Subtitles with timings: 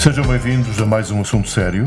[0.00, 1.84] Sejam bem-vindos a mais um assunto sério.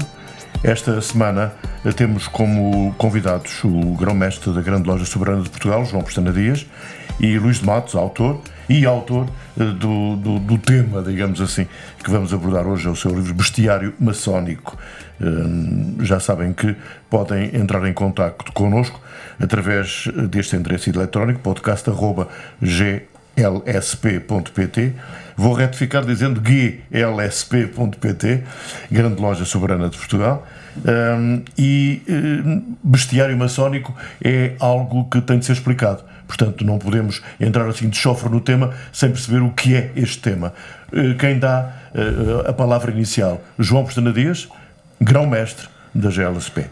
[0.64, 1.52] Esta semana
[1.84, 6.64] eh, temos como convidados o grão-mestre da Grande Loja Soberana de Portugal, João Pestana Dias,
[7.20, 9.28] e Luís de Matos, autor e autor
[9.60, 11.66] eh, do, do, do, tema, digamos assim,
[12.04, 14.78] que vamos abordar hoje, é o seu livro Bestiário Maçónico.
[15.20, 16.76] Eh, já sabem que
[17.10, 19.02] podem entrar em contato connosco
[19.40, 24.94] através deste endereço eletrónico podcast.g lsp.pt.
[25.36, 28.44] Vou retificar dizendo glsp.pt,
[28.92, 30.46] Grande Loja Soberana de Portugal.
[30.86, 36.04] Um, e um, bestiário maçónico é algo que tem de ser explicado.
[36.28, 40.20] Portanto, não podemos entrar assim de chofre no tema sem perceber o que é este
[40.20, 40.54] tema.
[40.92, 43.42] Uh, quem dá uh, a palavra inicial?
[43.60, 44.48] João Pestana Dias,
[45.00, 46.66] grão-mestre da GLSP.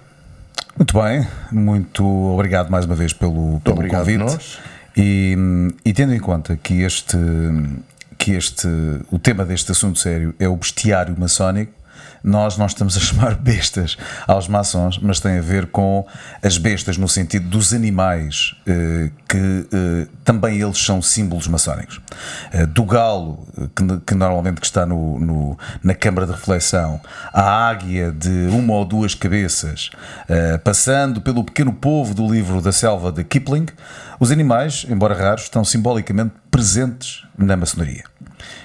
[0.77, 4.59] Muito bem, muito obrigado mais uma vez pelo, pelo convite.
[4.95, 5.37] E,
[5.85, 7.17] e, tendo em conta que este,
[8.21, 8.67] que este,
[9.09, 11.73] o tema deste assunto sério é o bestiário maçónico,
[12.23, 16.05] nós não estamos a chamar bestas aos maçons, mas tem a ver com
[16.43, 21.99] as bestas no sentido dos animais, eh, que eh, também eles são símbolos maçónicos.
[22.51, 23.47] Eh, do galo,
[24.05, 26.99] que, normalmente está no, no, na câmara de reflexão,
[27.33, 29.89] a águia de uma ou duas cabeças,
[30.63, 33.67] passando pelo pequeno povo do livro da selva de Kipling,
[34.19, 38.03] os animais, embora raros, estão simbolicamente presentes na maçonaria.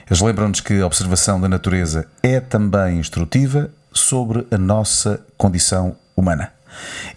[0.08, 6.52] Eles lembram-nos que a observação da natureza é também instrutiva sobre a nossa condição humana.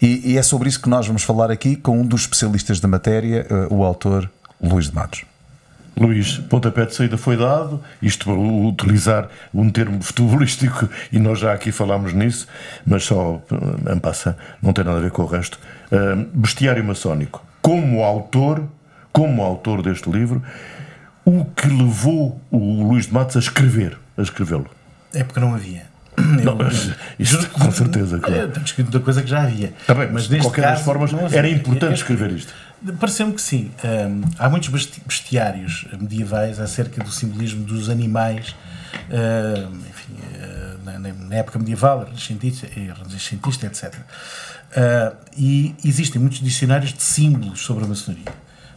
[0.00, 2.88] E, e, é sobre isso que nós vamos falar aqui com um dos especialistas da
[2.88, 5.24] matéria, uh, o autor Luís de Matos.
[5.98, 11.52] Luís, pontapé de saída foi dado, isto para utilizar um termo futebolístico, e nós já
[11.52, 12.46] aqui falámos nisso,
[12.86, 13.42] mas só
[13.92, 15.58] em passa, não tem nada a ver com o resto.
[15.92, 17.44] Uh, bestiário maçónico.
[17.60, 18.62] Como autor,
[19.12, 20.42] como autor deste livro,
[21.38, 24.68] o que levou o Luís de Matos a escrever, a escrevê-lo?
[25.12, 25.90] É porque não havia.
[26.18, 26.58] Não,
[27.18, 28.18] isto, com certeza.
[28.18, 28.42] Claro.
[28.42, 29.72] Eu tenho escrito muita coisa que já havia.
[29.86, 32.52] Tá bem, mas de qualquer caso, das formas era importante escrever isto.
[32.98, 33.70] Pareceu-me que sim.
[33.84, 34.68] Um, há muitos
[35.06, 38.54] bestiários medievais acerca do simbolismo dos animais.
[39.08, 43.94] Uh, enfim, uh, na, na, época medieval, renascentista, renascentista etc.
[43.94, 48.32] Uh, e existem muitos dicionários de símbolos sobre a maçonaria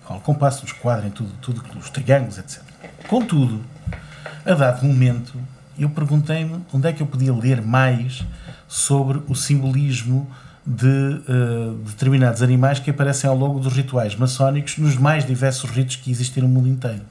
[0.07, 2.61] ao compasso, os quadros, tudo, tudo, os triângulos, etc.
[3.07, 3.61] Contudo,
[4.45, 5.33] a dado momento,
[5.77, 8.23] eu perguntei-me onde é que eu podia ler mais
[8.67, 10.29] sobre o simbolismo
[10.65, 15.97] de uh, determinados animais que aparecem ao longo dos rituais maçónicos nos mais diversos ritos
[15.97, 17.01] que existem no mundo inteiro.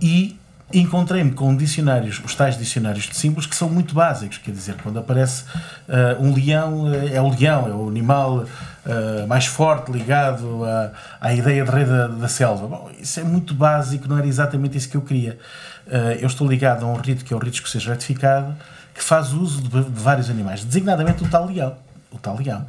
[0.00, 0.38] E
[0.72, 4.38] encontrei-me com dicionários, os tais dicionários de símbolos, que são muito básicos.
[4.38, 5.44] Quer dizer, quando aparece
[5.88, 10.90] uh, um leão, eh, é o leão, é o animal uh, mais forte ligado à,
[11.20, 12.66] à ideia de rei da, da, selva.
[12.66, 15.38] Bom, isso é muito básico, não era exatamente isso que eu queria.
[15.86, 18.54] Uh, eu estou ligado a um rito que é o rito escocês retificado,
[18.92, 21.76] que faz uso de, de vários animais, designadamente o tal leão.
[22.10, 22.66] O tal leão.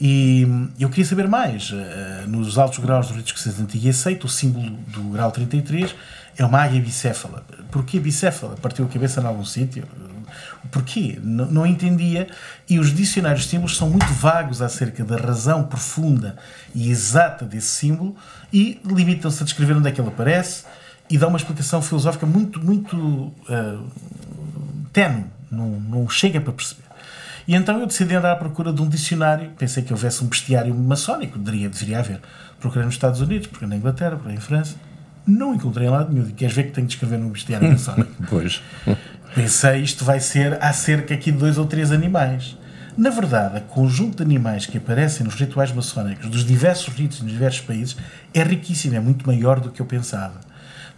[0.00, 0.46] E
[0.78, 1.72] eu queria saber mais.
[2.26, 5.94] Nos altos graus do rito escocês antigo e aceito, o símbolo do grau 33
[6.36, 7.44] é uma águia bicéfala.
[7.70, 8.56] Porquê bicéfala?
[8.56, 9.84] Partiu a cabeça em algum sítio?
[10.70, 11.18] Porquê?
[11.22, 12.28] Não, não entendia.
[12.68, 16.36] E os dicionários de símbolos são muito vagos acerca da razão profunda
[16.74, 18.14] e exata desse símbolo
[18.52, 20.64] e limitam-se a descrever onde é que ele aparece
[21.10, 23.90] e dá uma explicação filosófica muito, muito uh,
[24.92, 25.24] tenue.
[25.50, 26.87] Não, não chega para perceber.
[27.48, 29.50] E então eu decidi andar à procura de um dicionário.
[29.58, 32.20] Pensei que houvesse um bestiário maçónico, deveria, deveria haver.
[32.60, 34.76] Procurei nos Estados Unidos, procurei na Inglaterra, procurei em França
[35.28, 36.30] não encontrei em lado nenhum.
[36.30, 38.10] Queres ver que tenho de escrever no bestiário maçónico?
[38.28, 38.62] pois.
[39.34, 42.56] Pensei, isto vai ser acerca aqui de dois ou três animais.
[42.96, 47.22] Na verdade, o conjunto de animais que aparecem nos rituais maçónicos dos diversos ritos e
[47.22, 47.96] nos diversos países
[48.34, 50.40] é riquíssimo, é muito maior do que eu pensava.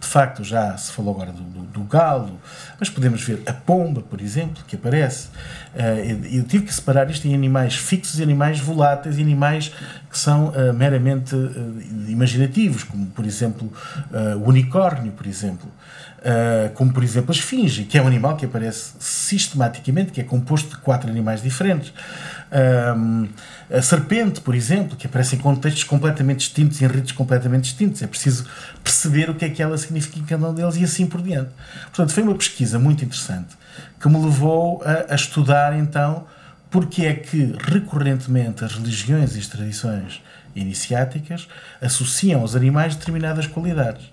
[0.01, 2.39] De facto, já se falou agora do, do, do galo,
[2.79, 5.27] mas podemos ver a pomba, por exemplo, que aparece.
[5.75, 9.71] Uh, eu tive que separar isto em animais fixos e animais voláteis e animais
[10.09, 13.71] que são uh, meramente uh, imaginativos, como, por exemplo,
[14.43, 15.71] o unicórnio, por exemplo.
[16.21, 20.23] Uh, como por exemplo a esfinge, que é um animal que aparece sistematicamente, que é
[20.23, 21.91] composto de quatro animais diferentes.
[22.51, 23.29] Uh,
[23.69, 28.01] a serpente, por exemplo, que aparece em contextos completamente distintos, em ritos completamente distintos.
[28.01, 28.45] É preciso
[28.83, 31.51] perceber o que é que ela significa em cada um deles e assim por diante.
[31.83, 33.55] Portanto, foi uma pesquisa muito interessante
[33.99, 36.25] que me levou a, a estudar então
[36.69, 40.21] porque é que recorrentemente as religiões e as tradições
[40.55, 41.47] iniciáticas
[41.81, 44.11] associam aos animais determinadas qualidades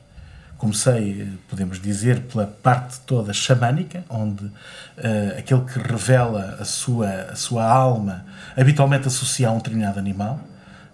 [0.58, 7.36] comecei, podemos dizer, pela parte toda xamânica, onde uh, aquele que revela a sua, a
[7.36, 8.26] sua alma
[8.56, 10.40] habitualmente associa a um determinado animal,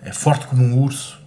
[0.04, 1.18] é forte como um urso,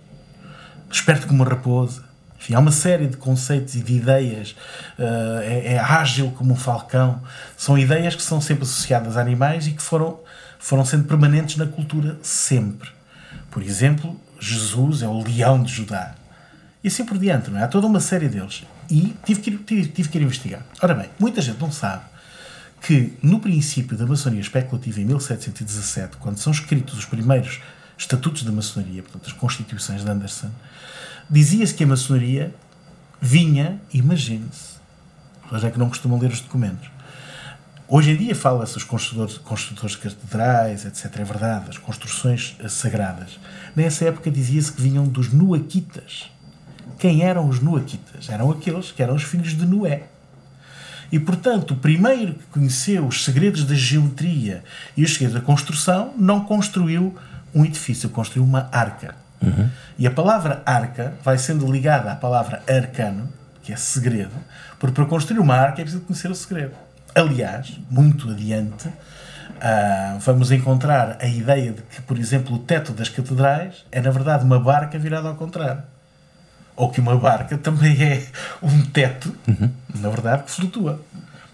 [0.89, 2.05] esperto como uma raposa.
[2.39, 4.55] Enfim, há uma série de conceitos e de ideias,
[4.99, 7.19] uh, é, é, ágil como um falcão.
[7.57, 10.19] São ideias que são sempre associadas a animais e que foram,
[10.59, 12.89] foram sendo permanentes na cultura sempre.
[13.49, 16.13] Por exemplo, Jesus é o leão de Judá
[16.87, 17.63] e assim por diante, não é?
[17.63, 18.63] Há toda uma série deles.
[18.89, 20.61] E tive que ir, tive, tive que ir investigar.
[20.81, 22.03] Ora bem, muita gente não sabe
[22.81, 27.59] que no princípio da maçonaria especulativa em 1717, quando são escritos os primeiros
[27.97, 30.49] estatutos da maçonaria, portanto as constituições de Anderson,
[31.29, 32.55] dizia-se que a maçonaria
[33.19, 34.77] vinha, imagine-se,
[35.51, 36.89] já é que não costumam ler os documentos.
[37.89, 41.05] Hoje em dia fala-se os construtores, construtores de catedrais, etc.
[41.19, 43.39] É verdade, as construções sagradas.
[43.75, 46.29] Nessa época dizia-se que vinham dos nuaquitas,
[46.97, 48.29] quem eram os Nuaquitas?
[48.29, 50.03] Eram aqueles que eram os filhos de Noé.
[51.11, 54.63] E, portanto, o primeiro que conheceu os segredos da geometria
[54.95, 57.15] e os segredos da construção não construiu
[57.55, 59.15] um edifício, construiu uma arca.
[59.41, 59.69] Uhum.
[59.97, 63.29] E a palavra arca vai sendo ligada à palavra arcano,
[63.63, 64.35] que é segredo,
[64.79, 66.73] porque para construir uma arca é preciso conhecer o segredo.
[67.15, 73.09] Aliás, muito adiante, uh, vamos encontrar a ideia de que, por exemplo, o teto das
[73.09, 75.83] catedrais é, na verdade, uma barca virada ao contrário
[76.77, 78.27] ou que uma barca também é
[78.61, 79.69] um teto, uhum.
[79.95, 81.01] na verdade, que flutua.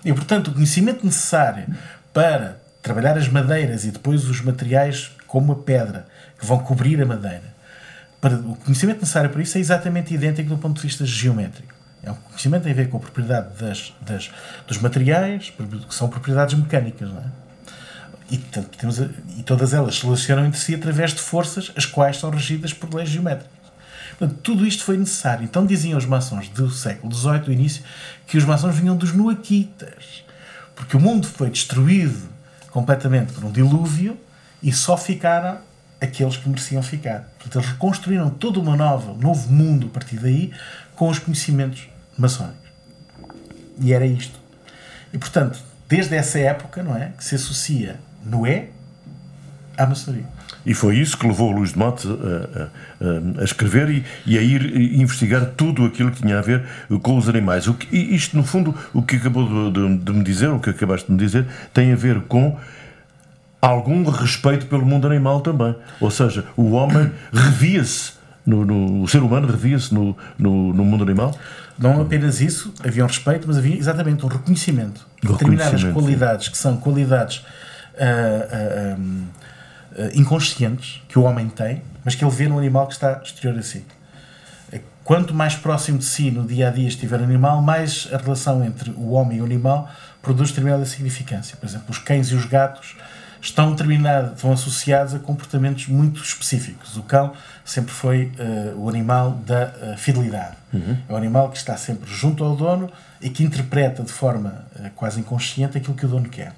[0.04, 1.66] E, portanto, o conhecimento necessário
[2.14, 6.06] para trabalhar as madeiras e depois os materiais como a pedra
[6.38, 7.54] que vão cobrir a madeira,
[8.20, 11.74] para, o conhecimento necessário para isso é exatamente idêntico do ponto de vista geométrico.
[12.04, 14.30] É um conhecimento que tem a ver com a propriedade das, das,
[14.68, 15.54] dos materiais,
[15.88, 17.26] que são propriedades mecânicas, não é?
[18.30, 21.86] E, portanto, temos a, e todas elas se relacionam entre si através de forças as
[21.86, 23.53] quais são regidas por leis geométricas.
[24.24, 25.44] Portanto, tudo isto foi necessário.
[25.44, 27.84] Então diziam os maçons do século XVIII, do início,
[28.26, 30.24] que os maçons vinham dos Noaquitas,
[30.74, 32.30] porque o mundo foi destruído
[32.72, 34.18] completamente por um dilúvio
[34.62, 35.58] e só ficaram
[36.00, 37.30] aqueles que mereciam ficar.
[37.38, 40.54] Portanto, eles reconstruíram todo uma nova, um novo mundo a partir daí
[40.96, 42.70] com os conhecimentos maçónicos.
[43.78, 44.40] E era isto.
[45.12, 45.60] E, portanto,
[45.90, 48.70] desde essa época, não é, que se associa Noé
[49.78, 50.28] à maçonaria.
[50.66, 52.64] E foi isso que levou o Luís de Mote a,
[53.40, 56.64] a, a escrever e, e, a ir investigar tudo aquilo que tinha a ver
[57.02, 57.68] com os animais.
[57.68, 61.08] O que, isto, no fundo, o que acabou de, de, me dizer, o que acabaste
[61.08, 62.58] de me dizer, tem a ver com
[63.62, 65.76] algum respeito pelo mundo animal também.
[66.00, 68.14] Ou seja, o homem revia-se,
[68.46, 71.38] no, no, o ser humano revia-se no, no, no, mundo animal.
[71.78, 76.58] Não apenas isso, havia um respeito, mas havia exatamente um reconhecimento de determinadas qualidades que
[76.58, 77.44] são qualidades.
[77.96, 79.24] Uh, uh, um,
[80.14, 83.62] inconscientes que o homem tem, mas que ele vê no animal que está exterior a
[83.62, 83.86] si.
[84.72, 88.18] Eh, quanto mais próximo de si no dia a dia estiver o animal, mais a
[88.18, 89.90] relação entre o homem e o animal
[90.22, 91.58] produz determinada significância.
[91.58, 92.96] Por exemplo, os cães e os gatos
[93.42, 96.96] estão, estão associados a comportamentos muito específicos.
[96.98, 97.34] O cão
[97.66, 100.56] sempre foi uh, o animal da uh, fidelidade.
[100.74, 100.98] Uhum.
[101.08, 102.90] É o animal que está sempre junto ao dono
[103.22, 106.54] e que interpreta de forma uh, quase inconsciente aquilo que o dono quer.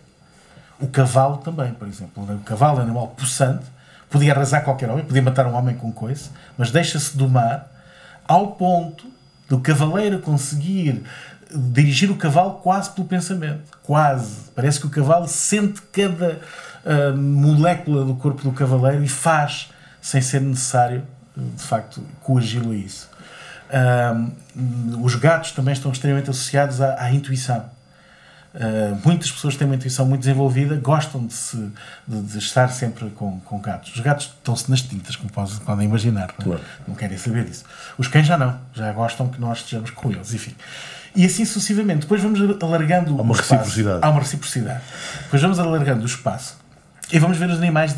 [0.79, 2.23] O cavalo também, por exemplo.
[2.23, 3.65] O cavalo é um animal possante,
[4.09, 7.67] podia arrasar qualquer homem, podia matar um homem com coisa, mas deixa-se domar
[8.27, 9.05] ao ponto
[9.47, 11.03] do cavaleiro conseguir
[11.53, 13.77] dirigir o cavalo quase pelo pensamento.
[13.83, 14.49] Quase.
[14.55, 16.39] Parece que o cavalo sente cada
[16.83, 19.69] uh, molécula do corpo do cavaleiro e faz
[20.01, 21.03] sem ser necessário,
[21.35, 23.09] de facto, coagi-lo a isso.
[23.69, 27.65] Uh, os gatos também estão extremamente associados à, à intuição.
[28.55, 31.57] Uh, muitas pessoas têm uma intuição muito desenvolvida, gostam de, se,
[32.07, 33.93] de, de estar sempre com, com gatos.
[33.93, 36.57] Os gatos estão-se nas tintas, como podem imaginar, não, é?
[36.57, 36.61] claro.
[36.87, 37.65] não, querem saber disso.
[37.97, 40.55] Os cães já não, já gostam que nós estejamos com eles, enfim.
[41.13, 42.01] E assim sucessivamente.
[42.01, 43.53] Depois vamos alargando Há uma o espaço.
[43.53, 43.99] reciprocidade.
[44.01, 44.81] Há uma reciprocidade.
[45.23, 46.57] Depois vamos alargando o espaço
[47.11, 47.93] E vamos ver os animais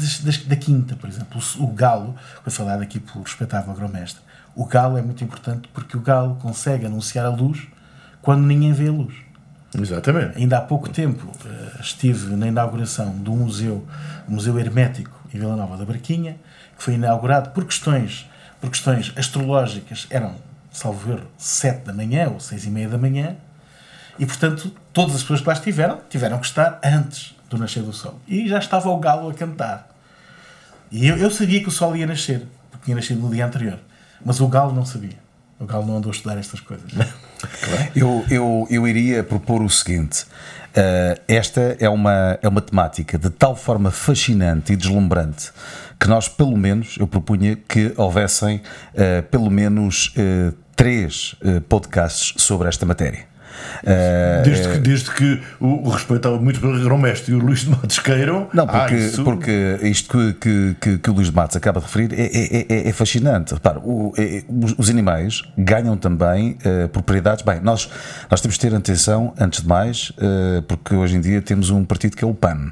[0.45, 1.39] da quinta, por exemplo.
[1.59, 4.21] O, o galo, foi falado aqui pelo respeitável agromestre,
[4.55, 7.67] o galo é muito importante porque o galo consegue anunciar a luz
[8.23, 9.13] quando ninguém vê a luz.
[9.79, 10.37] Exatamente.
[10.37, 13.85] Ainda há pouco tempo uh, estive na inauguração do museu,
[14.27, 16.37] Museu Hermético em Vila Nova da Barquinha,
[16.75, 18.29] que foi inaugurado por questões,
[18.59, 20.35] por questões astrológicas, eram,
[20.71, 23.35] salvo ver, sete da manhã ou seis e meia da manhã,
[24.17, 27.93] e portanto todas as pessoas que lá estiveram tiveram que estar antes do nascer do
[27.93, 28.19] sol.
[28.27, 29.89] E já estava o galo a cantar.
[30.89, 33.79] E eu, eu sabia que o sol ia nascer, porque tinha nascido no dia anterior.
[34.25, 35.17] Mas o galo não sabia.
[35.59, 36.91] O galo não andou a estudar estas coisas.
[37.95, 43.29] eu, eu, eu iria propor o seguinte: uh, esta é uma, é uma temática de
[43.29, 45.51] tal forma fascinante e deslumbrante
[45.99, 48.57] que nós, pelo menos, eu propunha que houvessem
[48.93, 51.35] uh, pelo menos uh, três
[51.67, 53.25] podcasts sobre esta matéria.
[53.83, 57.69] Uh, desde, que, desde que o, o respeitava muito pelo Grão-Mestre e o Luís de
[57.69, 58.47] Matos queiram.
[58.53, 59.23] Não, porque, ah, isso...
[59.23, 62.65] porque isto que, que, que, que, o Luís de Matos acaba de referir é, é,
[62.69, 63.53] é, é fascinante.
[63.53, 64.43] Repara, o, é,
[64.77, 67.43] os animais ganham também uh, propriedades.
[67.43, 67.89] Bem, nós,
[68.29, 71.83] nós temos de ter atenção, antes de mais, uh, porque hoje em dia temos um
[71.83, 72.71] partido que é o PAN.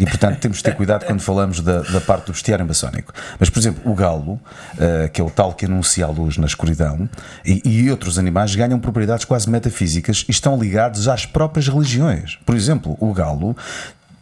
[0.00, 3.12] E, portanto, temos de ter cuidado quando falamos da, da parte do bestiário maçónico.
[3.38, 4.40] Mas, por exemplo, o galo,
[5.12, 7.06] que é o tal que anuncia a luz na escuridão,
[7.44, 12.38] e, e outros animais ganham propriedades quase metafísicas estão ligados às próprias religiões.
[12.44, 13.56] Por exemplo, o galo,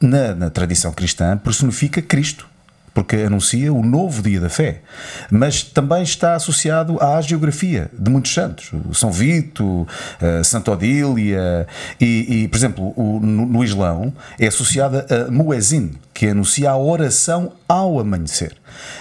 [0.01, 2.47] na, na tradição cristã, personifica Cristo
[2.95, 4.81] porque anuncia o novo dia da fé,
[5.29, 9.87] mas também está associado à geografia de muitos santos, São Vito,
[10.23, 11.67] eh, Santo Odília,
[12.01, 16.79] e, e por exemplo, o, no, no, Islão é associada a Muezzin, que anuncia a
[16.79, 18.53] oração ao amanhecer.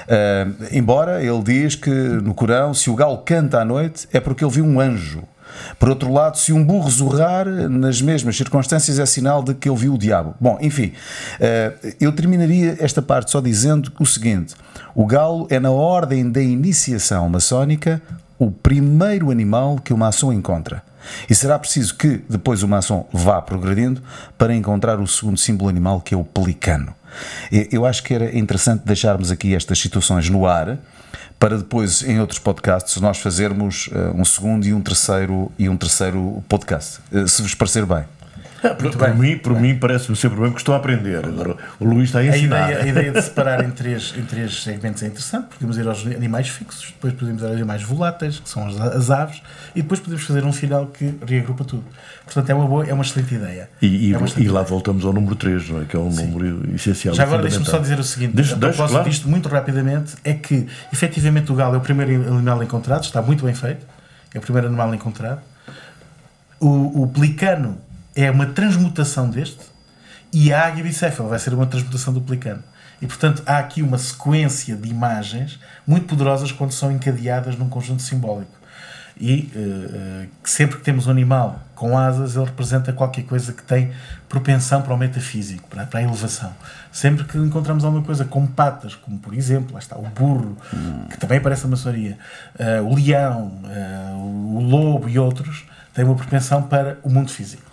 [0.03, 4.43] Uh, embora ele diz que no Corão, se o galo canta à noite, é porque
[4.43, 5.23] ele viu um anjo
[5.79, 9.77] por outro lado, se um burro zurrar nas mesmas circunstâncias é sinal de que ele
[9.77, 10.35] viu o diabo.
[10.39, 10.93] Bom, enfim,
[11.39, 14.55] eh, eu terminaria esta parte só dizendo o seguinte:
[14.95, 18.01] o galo é, na ordem da iniciação maçónica,
[18.37, 20.83] o primeiro animal que o maçom encontra.
[21.29, 24.01] E será preciso que depois o maçom vá progredindo
[24.37, 26.95] para encontrar o segundo símbolo animal, que é o pelicano.
[27.71, 30.79] Eu acho que era interessante deixarmos aqui estas situações no ar
[31.39, 35.77] para depois em outros podcasts nós fazermos uh, um segundo e um terceiro e um
[35.77, 38.05] terceiro podcast, uh, se vos parecer bem.
[38.73, 41.25] Ah, por, por mim, por mim parece-me sempre bem que estou a aprender.
[41.25, 42.63] Agora, o Luís está a ensinar.
[42.63, 45.85] A ideia, a ideia de separar em três, em três segmentos é interessante, podemos ir
[45.85, 49.41] aos animais fixos, depois podemos ir aos animais voláteis, que são as, as aves,
[49.75, 51.83] e depois podemos fazer um final que reagrupa tudo.
[52.23, 53.69] Portanto, é uma, boa, é uma excelente ideia.
[53.81, 54.63] E, e, é excelente e lá ideia.
[54.63, 55.85] voltamos ao número 3, não é?
[55.85, 56.27] que é um Sim.
[56.27, 57.13] número essencial.
[57.13, 59.09] Já agora deixa-me só dizer o seguinte: deixa, a propósito claro.
[59.09, 63.43] disto, muito rapidamente, é que efetivamente o galo é o primeiro animal encontrado, está muito
[63.43, 63.85] bem feito,
[64.33, 65.41] é o primeiro animal encontrado.
[66.61, 67.77] O, o pelicano
[68.15, 69.73] é uma transmutação deste
[70.31, 72.23] e a águia bicéfala vai ser uma transmutação do.
[73.01, 78.01] E, portanto, há aqui uma sequência de imagens muito poderosas quando são encadeadas num conjunto
[78.01, 78.63] simbólico.
[79.19, 83.61] E uh, uh, sempre que temos um animal com asas, ele representa qualquer coisa que
[83.61, 83.91] tem
[84.27, 86.51] propensão para o metafísico, para, para a elevação.
[86.91, 90.57] Sempre que encontramos alguma coisa com patas, como por exemplo, lá está o burro,
[91.11, 92.17] que também aparece na maçonaria,
[92.59, 93.61] uh, o leão,
[94.15, 97.72] o lobo e outros, tem uma propensão para o mundo físico.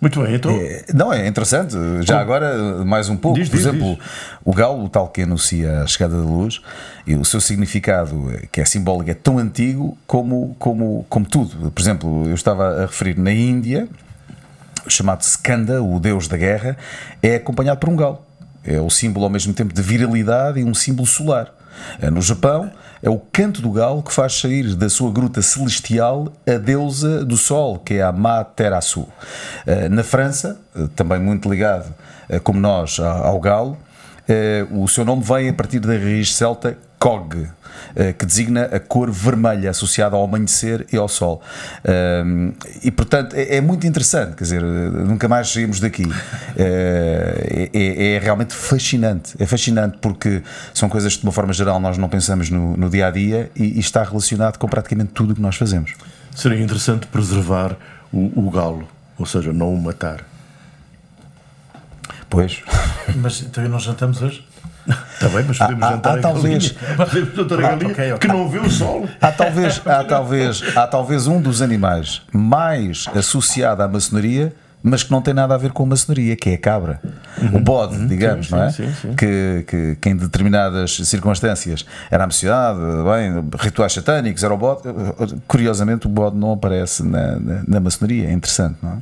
[0.00, 0.50] Muito bem, então.
[0.50, 1.74] É, não, é interessante.
[2.02, 3.38] Já agora, mais um pouco.
[3.38, 4.04] Diz, Por diz, exemplo, diz.
[4.44, 6.60] o galo, o tal que anuncia a chegada da luz,
[7.06, 11.70] e o seu significado, que é simbólico, é tão antigo como, como, como tudo.
[11.70, 13.88] Por exemplo, eu estava a referir na Índia,
[14.86, 16.76] chamado Skanda, o deus da guerra,
[17.22, 18.20] é acompanhado por um galo.
[18.64, 21.52] É o símbolo ao mesmo tempo de viralidade e um símbolo solar.
[22.00, 22.70] É, no Japão
[23.06, 27.36] é o canto do galo que faz sair da sua gruta celestial a deusa do
[27.36, 29.06] sol, que é a Materasu.
[29.64, 31.94] Eh, na França, eh, também muito ligado,
[32.28, 33.78] eh, como nós, ao galo,
[34.72, 37.48] o seu nome vem a partir da raiz celta Cog,
[38.18, 41.42] que designa a cor vermelha associada ao amanhecer e ao sol.
[42.82, 46.04] E portanto é, é muito interessante, quer dizer, nunca mais saímos daqui.
[46.56, 49.34] É, é, é, realmente fascinante.
[49.38, 50.42] É fascinante porque
[50.72, 53.50] são coisas que, de uma forma geral, nós não pensamos no, no dia a dia
[53.54, 55.92] e, e, está relacionado com praticamente tudo o que nós fazemos.
[56.34, 57.76] Seria interessante preservar
[58.12, 60.24] o, o galo, ou seja, não o matar.
[62.28, 62.62] Pois.
[63.16, 64.44] Mas então não jantamos hoje?
[64.88, 68.18] Está bem, mas podemos há, jantar há, há talvez, podemos jantar a galinha okay, okay.
[68.18, 69.08] que não vê o sol.
[69.20, 74.52] Há talvez, há, talvez, há talvez um dos animais mais associado à maçonaria
[74.88, 77.00] mas que não tem nada a ver com a maçonaria, que é a cabra.
[77.42, 78.70] Uhum, o bode, uhum, digamos, sim, não é?
[78.70, 84.56] Sim, sim, que, que, que, em determinadas circunstâncias era associado, bem, rituais satânicos, era o
[84.56, 84.82] bode.
[85.48, 88.96] Curiosamente, o bode não aparece na, na, na maçonaria, é interessante, não é?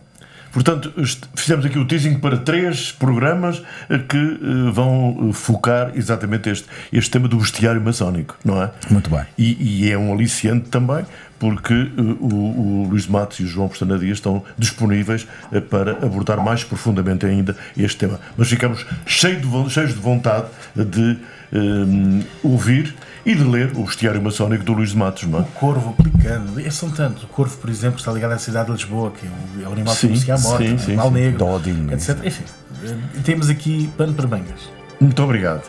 [0.54, 0.94] Portanto,
[1.34, 7.10] fizemos aqui o teasing para três programas eh, que uh, vão focar exatamente este, este
[7.10, 8.70] tema do bestiário maçónico, não é?
[8.88, 9.24] Muito bem.
[9.36, 11.04] E, e é um aliciante também,
[11.40, 15.26] porque o, o, Luís Matos e o João Postana Dias estão disponíveis
[15.68, 18.20] para abordar mais profundamente ainda este tema.
[18.36, 20.46] Mas ficamos de, cheios de vontade
[20.76, 21.18] de
[22.42, 22.94] ouvir
[23.26, 25.42] e de ler o bestiário maçónico do Luís de Matos, não é?
[25.42, 27.24] O corvo aplicando, é, são tantos.
[27.24, 29.26] O corvo, por exemplo, está ligado à cidade de Lisboa, que
[29.62, 31.14] é o, animal sim, que se à morte, sim, sim, animal sim.
[31.14, 32.18] negro, Doding, etc.
[32.24, 32.44] Enfim,
[32.84, 34.68] eh, temos aqui pano para mangas.
[35.00, 35.62] Muito obrigado.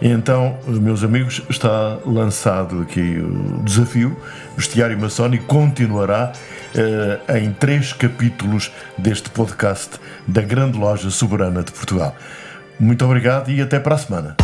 [0.00, 4.16] Então, meus amigos, está lançado aqui o desafio.
[4.52, 6.32] O Bestiário Maçónico continuará
[6.74, 9.98] uh, em três capítulos deste podcast
[10.28, 12.14] da Grande Loja Soberana de Portugal.
[12.78, 14.36] Muito obrigado e até para a semana.